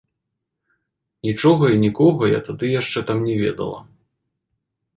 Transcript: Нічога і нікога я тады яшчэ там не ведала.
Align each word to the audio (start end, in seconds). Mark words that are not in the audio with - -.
Нічога 1.27 1.63
і 1.75 1.77
нікога 1.85 2.31
я 2.31 2.39
тады 2.49 2.73
яшчэ 2.81 2.99
там 3.13 3.17
не 3.29 3.35
ведала. 3.43 3.79